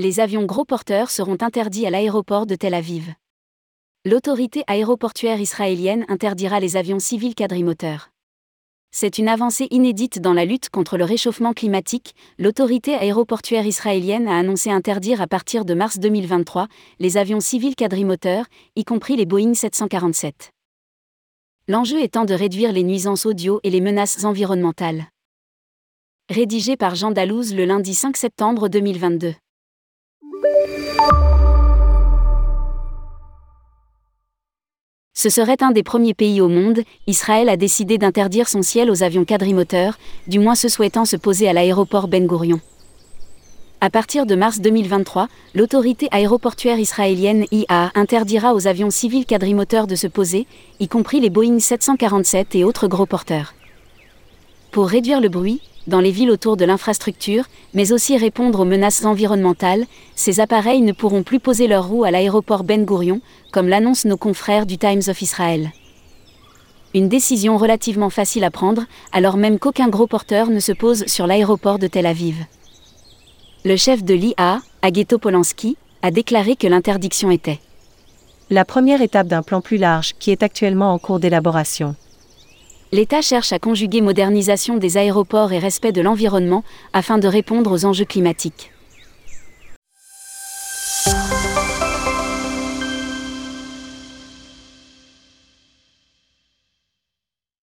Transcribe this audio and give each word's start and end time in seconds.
Les 0.00 0.20
avions 0.20 0.44
gros 0.44 0.64
porteurs 0.64 1.10
seront 1.10 1.38
interdits 1.40 1.84
à 1.84 1.90
l'aéroport 1.90 2.46
de 2.46 2.54
Tel 2.54 2.72
Aviv. 2.72 3.14
L'autorité 4.04 4.62
aéroportuaire 4.68 5.40
israélienne 5.40 6.04
interdira 6.06 6.60
les 6.60 6.76
avions 6.76 7.00
civils 7.00 7.34
quadrimoteurs. 7.34 8.10
C'est 8.92 9.18
une 9.18 9.26
avancée 9.26 9.66
inédite 9.72 10.20
dans 10.20 10.34
la 10.34 10.44
lutte 10.44 10.70
contre 10.70 10.98
le 10.98 11.04
réchauffement 11.04 11.52
climatique. 11.52 12.14
L'autorité 12.38 12.94
aéroportuaire 12.94 13.66
israélienne 13.66 14.28
a 14.28 14.38
annoncé 14.38 14.70
interdire 14.70 15.20
à 15.20 15.26
partir 15.26 15.64
de 15.64 15.74
mars 15.74 15.98
2023 15.98 16.68
les 17.00 17.16
avions 17.16 17.40
civils 17.40 17.74
quadrimoteurs, 17.74 18.46
y 18.76 18.84
compris 18.84 19.16
les 19.16 19.26
Boeing 19.26 19.54
747. 19.54 20.52
L'enjeu 21.66 22.00
étant 22.00 22.24
de 22.24 22.34
réduire 22.34 22.70
les 22.70 22.84
nuisances 22.84 23.26
audio 23.26 23.58
et 23.64 23.70
les 23.70 23.80
menaces 23.80 24.22
environnementales. 24.22 25.08
Rédigé 26.30 26.76
par 26.76 26.94
Jean 26.94 27.10
Dalouse 27.10 27.52
le 27.52 27.64
lundi 27.64 27.94
5 27.94 28.16
septembre 28.16 28.68
2022. 28.68 29.34
Ce 35.20 35.30
serait 35.30 35.60
un 35.64 35.72
des 35.72 35.82
premiers 35.82 36.14
pays 36.14 36.40
au 36.40 36.46
monde, 36.46 36.82
Israël 37.08 37.48
a 37.48 37.56
décidé 37.56 37.98
d'interdire 37.98 38.48
son 38.48 38.62
ciel 38.62 38.88
aux 38.88 39.02
avions 39.02 39.24
quadrimoteurs, 39.24 39.98
du 40.28 40.38
moins 40.38 40.54
ceux 40.54 40.68
souhaitant 40.68 41.04
se 41.04 41.16
poser 41.16 41.48
à 41.48 41.52
l'aéroport 41.52 42.06
Ben 42.06 42.24
Gurion. 42.24 42.60
À 43.80 43.90
partir 43.90 44.26
de 44.26 44.36
mars 44.36 44.60
2023, 44.60 45.26
l'autorité 45.56 46.06
aéroportuaire 46.12 46.78
israélienne 46.78 47.46
IA 47.50 47.90
interdira 47.96 48.54
aux 48.54 48.68
avions 48.68 48.90
civils 48.90 49.26
quadrimoteurs 49.26 49.88
de 49.88 49.96
se 49.96 50.06
poser, 50.06 50.46
y 50.78 50.86
compris 50.86 51.18
les 51.18 51.30
Boeing 51.30 51.58
747 51.58 52.54
et 52.54 52.62
autres 52.62 52.86
gros 52.86 53.06
porteurs. 53.06 53.54
Pour 54.70 54.88
réduire 54.88 55.20
le 55.20 55.28
bruit, 55.28 55.60
dans 55.86 56.00
les 56.00 56.10
villes 56.10 56.30
autour 56.30 56.58
de 56.58 56.64
l'infrastructure, 56.64 57.46
mais 57.72 57.92
aussi 57.92 58.16
répondre 58.18 58.60
aux 58.60 58.66
menaces 58.66 59.04
environnementales, 59.04 59.86
ces 60.14 60.40
appareils 60.40 60.82
ne 60.82 60.92
pourront 60.92 61.22
plus 61.22 61.40
poser 61.40 61.66
leurs 61.66 61.88
roues 61.88 62.04
à 62.04 62.10
l'aéroport 62.10 62.64
Ben 62.64 62.84
Gurion, 62.84 63.20
comme 63.50 63.68
l'annoncent 63.68 64.08
nos 64.08 64.18
confrères 64.18 64.66
du 64.66 64.76
Times 64.76 65.02
of 65.08 65.22
Israel. 65.22 65.72
Une 66.94 67.08
décision 67.08 67.56
relativement 67.56 68.10
facile 68.10 68.44
à 68.44 68.50
prendre, 68.50 68.84
alors 69.12 69.36
même 69.36 69.58
qu'aucun 69.58 69.88
gros 69.88 70.06
porteur 70.06 70.50
ne 70.50 70.60
se 70.60 70.72
pose 70.72 71.06
sur 71.06 71.26
l'aéroport 71.26 71.78
de 71.78 71.86
Tel 71.86 72.06
Aviv. 72.06 72.36
Le 73.64 73.76
chef 73.76 74.04
de 74.04 74.14
l'IA, 74.14 74.60
Ageto 74.82 75.18
Polanski, 75.18 75.76
a 76.02 76.10
déclaré 76.10 76.56
que 76.56 76.66
l'interdiction 76.66 77.30
était 77.30 77.60
la 78.50 78.64
première 78.64 79.02
étape 79.02 79.26
d'un 79.26 79.42
plan 79.42 79.60
plus 79.60 79.76
large 79.76 80.14
qui 80.18 80.30
est 80.30 80.42
actuellement 80.42 80.94
en 80.94 80.98
cours 80.98 81.20
d'élaboration 81.20 81.96
l'État 82.92 83.20
cherche 83.20 83.52
à 83.52 83.58
conjuguer 83.58 84.00
modernisation 84.00 84.76
des 84.76 84.96
aéroports 84.96 85.52
et 85.52 85.58
respect 85.58 85.92
de 85.92 86.00
l'environnement 86.00 86.64
afin 86.92 87.18
de 87.18 87.28
répondre 87.28 87.72
aux 87.72 87.84
enjeux 87.84 88.04
climatiques. 88.04 88.72